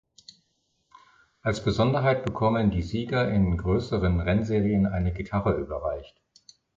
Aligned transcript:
Als 1.43 1.63
Besonderheit 1.63 2.25
bekommen 2.25 2.71
die 2.71 2.81
Sieger 2.81 3.29
in 3.31 3.55
größeren 3.55 4.19
Rennserien 4.19 4.87
eine 4.87 5.13
Gitarre 5.13 5.53
überreicht. 5.53 6.19